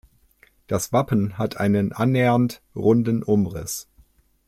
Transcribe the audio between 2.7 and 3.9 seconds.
runden Umriss.